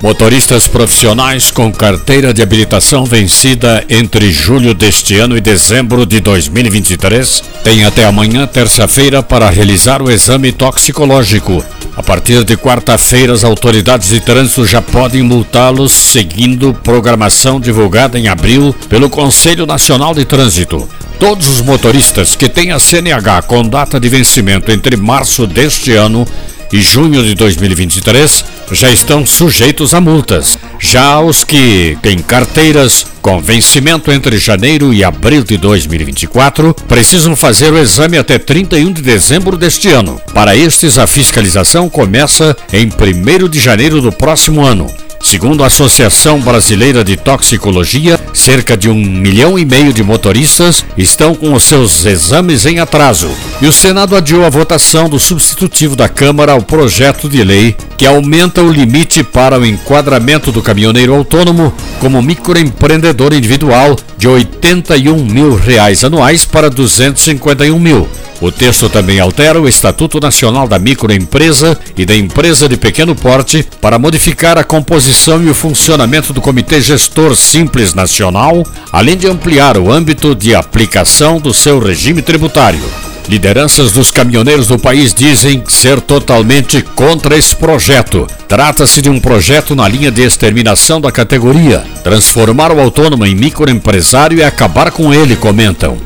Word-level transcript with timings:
Motoristas 0.00 0.68
profissionais 0.68 1.50
com 1.50 1.72
carteira 1.72 2.32
de 2.32 2.40
habilitação 2.40 3.04
vencida 3.04 3.84
entre 3.90 4.30
julho 4.30 4.72
deste 4.72 5.18
ano 5.18 5.36
e 5.36 5.40
dezembro 5.40 6.06
de 6.06 6.20
2023 6.20 7.42
têm 7.64 7.84
até 7.84 8.04
amanhã, 8.04 8.46
terça-feira, 8.46 9.24
para 9.24 9.50
realizar 9.50 10.00
o 10.00 10.08
exame 10.08 10.52
toxicológico. 10.52 11.64
A 11.96 12.02
partir 12.02 12.44
de 12.44 12.56
quarta-feira, 12.56 13.32
as 13.32 13.42
autoridades 13.42 14.10
de 14.10 14.20
trânsito 14.20 14.64
já 14.64 14.80
podem 14.80 15.24
multá-los 15.24 15.90
seguindo 15.92 16.72
programação 16.72 17.60
divulgada 17.60 18.16
em 18.16 18.28
abril 18.28 18.72
pelo 18.88 19.10
Conselho 19.10 19.66
Nacional 19.66 20.14
de 20.14 20.24
Trânsito. 20.24 20.88
Todos 21.18 21.48
os 21.48 21.60
motoristas 21.60 22.36
que 22.36 22.48
têm 22.48 22.70
a 22.70 22.78
CNH 22.78 23.42
com 23.42 23.68
data 23.68 23.98
de 23.98 24.08
vencimento 24.08 24.70
entre 24.70 24.96
março 24.96 25.44
deste 25.44 25.92
ano 25.94 26.24
e 26.72 26.80
junho 26.80 27.22
de 27.22 27.34
2023 27.34 28.44
já 28.72 28.90
estão 28.90 29.26
sujeitos 29.26 29.94
a 29.94 30.00
multas. 30.00 30.58
Já 30.78 31.20
os 31.20 31.44
que 31.44 31.96
têm 32.02 32.18
carteiras 32.18 33.06
com 33.22 33.40
vencimento 33.40 34.10
entre 34.10 34.38
janeiro 34.38 34.92
e 34.92 35.02
abril 35.02 35.42
de 35.42 35.56
2024 35.56 36.74
precisam 36.86 37.34
fazer 37.34 37.72
o 37.72 37.78
exame 37.78 38.18
até 38.18 38.38
31 38.38 38.92
de 38.92 39.02
dezembro 39.02 39.56
deste 39.56 39.88
ano. 39.88 40.20
Para 40.32 40.56
estes, 40.56 40.98
a 40.98 41.06
fiscalização 41.06 41.88
começa 41.88 42.56
em 42.72 42.86
1 42.86 43.48
de 43.48 43.58
janeiro 43.58 44.00
do 44.00 44.12
próximo 44.12 44.64
ano. 44.64 44.86
Segundo 45.28 45.62
a 45.62 45.66
Associação 45.66 46.40
Brasileira 46.40 47.04
de 47.04 47.14
Toxicologia, 47.14 48.18
cerca 48.32 48.74
de 48.74 48.88
um 48.88 48.94
milhão 48.94 49.58
e 49.58 49.64
meio 49.66 49.92
de 49.92 50.02
motoristas 50.02 50.82
estão 50.96 51.34
com 51.34 51.52
os 51.52 51.64
seus 51.64 52.06
exames 52.06 52.64
em 52.64 52.78
atraso. 52.78 53.28
E 53.60 53.66
o 53.66 53.72
Senado 53.72 54.16
adiou 54.16 54.46
a 54.46 54.48
votação 54.48 55.06
do 55.06 55.18
substitutivo 55.18 55.94
da 55.94 56.08
Câmara 56.08 56.52
ao 56.52 56.62
projeto 56.62 57.28
de 57.28 57.44
lei 57.44 57.76
que 57.98 58.06
aumenta 58.06 58.62
o 58.62 58.72
limite 58.72 59.22
para 59.22 59.60
o 59.60 59.66
enquadramento 59.66 60.50
do 60.50 60.62
caminhoneiro 60.62 61.14
autônomo 61.14 61.74
como 62.00 62.22
microempreendedor 62.22 63.34
individual 63.34 63.96
de 64.16 64.26
81 64.26 65.24
mil 65.26 65.56
reais 65.56 66.04
anuais 66.04 66.46
para 66.46 66.70
251 66.70 67.78
mil. 67.78 68.08
O 68.40 68.52
texto 68.52 68.88
também 68.88 69.18
altera 69.18 69.60
o 69.60 69.68
Estatuto 69.68 70.20
Nacional 70.20 70.68
da 70.68 70.78
Microempresa 70.78 71.76
e 71.96 72.06
da 72.06 72.14
Empresa 72.14 72.68
de 72.68 72.76
Pequeno 72.76 73.16
Porte 73.16 73.66
para 73.80 73.98
modificar 73.98 74.56
a 74.56 74.62
composição 74.62 75.17
e 75.18 75.50
o 75.50 75.54
funcionamento 75.54 76.32
do 76.32 76.40
Comitê 76.40 76.80
Gestor 76.80 77.34
Simples 77.34 77.92
Nacional, 77.92 78.64
além 78.92 79.16
de 79.16 79.26
ampliar 79.26 79.76
o 79.76 79.90
âmbito 79.90 80.32
de 80.32 80.54
aplicação 80.54 81.40
do 81.40 81.52
seu 81.52 81.80
regime 81.80 82.22
tributário. 82.22 82.80
Lideranças 83.28 83.90
dos 83.90 84.12
caminhoneiros 84.12 84.68
do 84.68 84.78
país 84.78 85.12
dizem 85.12 85.64
ser 85.66 86.00
totalmente 86.00 86.80
contra 86.94 87.36
esse 87.36 87.54
projeto. 87.54 88.28
Trata-se 88.46 89.02
de 89.02 89.10
um 89.10 89.18
projeto 89.18 89.74
na 89.74 89.88
linha 89.88 90.10
de 90.10 90.22
exterminação 90.22 91.00
da 91.00 91.10
categoria. 91.10 91.84
Transformar 92.04 92.70
o 92.70 92.80
autônomo 92.80 93.26
em 93.26 93.34
microempresário 93.34 94.38
e 94.38 94.44
acabar 94.44 94.92
com 94.92 95.12
ele, 95.12 95.34
comentam. 95.34 95.98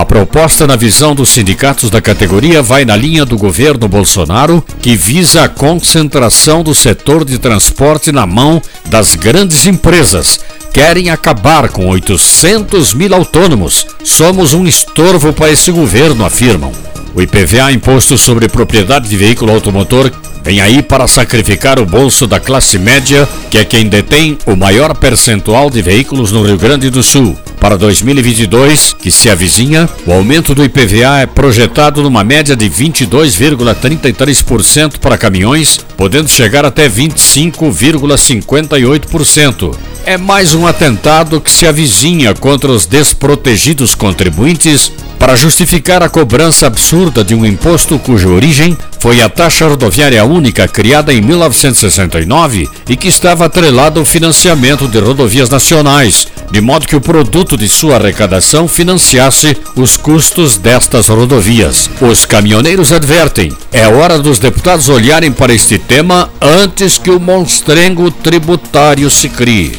A 0.00 0.04
proposta, 0.06 0.66
na 0.66 0.76
visão 0.76 1.14
dos 1.14 1.28
sindicatos 1.28 1.90
da 1.90 2.00
categoria, 2.00 2.62
vai 2.62 2.86
na 2.86 2.96
linha 2.96 3.26
do 3.26 3.36
governo 3.36 3.86
Bolsonaro, 3.86 4.64
que 4.80 4.96
visa 4.96 5.42
a 5.42 5.48
concentração 5.48 6.62
do 6.62 6.74
setor 6.74 7.22
de 7.22 7.38
transporte 7.38 8.10
na 8.10 8.26
mão 8.26 8.62
das 8.86 9.14
grandes 9.14 9.66
empresas. 9.66 10.40
Querem 10.72 11.10
acabar 11.10 11.68
com 11.68 11.86
800 11.86 12.94
mil 12.94 13.14
autônomos. 13.14 13.86
Somos 14.02 14.54
um 14.54 14.66
estorvo 14.66 15.34
para 15.34 15.52
esse 15.52 15.70
governo, 15.70 16.24
afirmam. 16.24 16.72
O 17.14 17.20
IPVA, 17.20 17.70
Imposto 17.70 18.16
sobre 18.16 18.48
Propriedade 18.48 19.06
de 19.06 19.18
Veículo 19.18 19.52
Automotor, 19.52 20.10
vem 20.42 20.62
aí 20.62 20.82
para 20.82 21.06
sacrificar 21.06 21.78
o 21.78 21.84
bolso 21.84 22.26
da 22.26 22.40
classe 22.40 22.78
média, 22.78 23.28
que 23.50 23.58
é 23.58 23.66
quem 23.66 23.86
detém 23.86 24.38
o 24.46 24.56
maior 24.56 24.96
percentual 24.96 25.68
de 25.68 25.82
veículos 25.82 26.32
no 26.32 26.42
Rio 26.42 26.56
Grande 26.56 26.88
do 26.88 27.02
Sul. 27.02 27.36
Para 27.60 27.76
2022, 27.76 28.94
que 28.94 29.10
se 29.10 29.28
avizinha, 29.28 29.86
o 30.06 30.12
aumento 30.12 30.54
do 30.54 30.64
IPVA 30.64 31.20
é 31.20 31.26
projetado 31.26 32.02
numa 32.02 32.24
média 32.24 32.56
de 32.56 32.70
22,33% 32.70 34.98
para 34.98 35.18
caminhões, 35.18 35.78
podendo 35.94 36.30
chegar 36.30 36.64
até 36.64 36.88
25,58%. 36.88 39.76
É 40.06 40.16
mais 40.16 40.54
um 40.54 40.66
atentado 40.66 41.38
que 41.38 41.50
se 41.50 41.66
avizinha 41.66 42.34
contra 42.34 42.72
os 42.72 42.86
desprotegidos 42.86 43.94
contribuintes 43.94 44.90
para 45.20 45.36
justificar 45.36 46.02
a 46.02 46.08
cobrança 46.08 46.66
absurda 46.66 47.22
de 47.22 47.34
um 47.34 47.44
imposto 47.44 47.98
cuja 47.98 48.26
origem 48.26 48.76
foi 48.98 49.20
a 49.20 49.28
taxa 49.28 49.68
rodoviária 49.68 50.24
única 50.24 50.66
criada 50.66 51.12
em 51.12 51.20
1969 51.20 52.66
e 52.88 52.96
que 52.96 53.06
estava 53.06 53.44
atrelada 53.44 54.00
ao 54.00 54.06
financiamento 54.06 54.88
de 54.88 54.98
rodovias 54.98 55.50
nacionais, 55.50 56.26
de 56.50 56.60
modo 56.62 56.88
que 56.88 56.96
o 56.96 57.00
produto 57.02 57.54
de 57.54 57.68
sua 57.68 57.96
arrecadação 57.96 58.66
financiasse 58.66 59.56
os 59.76 59.96
custos 59.96 60.56
destas 60.56 61.08
rodovias. 61.08 61.90
Os 62.00 62.24
caminhoneiros 62.24 62.90
advertem: 62.90 63.52
é 63.70 63.86
hora 63.86 64.18
dos 64.18 64.38
deputados 64.38 64.88
olharem 64.88 65.30
para 65.30 65.52
este 65.52 65.78
tema 65.78 66.30
antes 66.40 66.96
que 66.96 67.10
o 67.10 67.20
monstrengo 67.20 68.10
tributário 68.10 69.10
se 69.10 69.28
crie. 69.28 69.78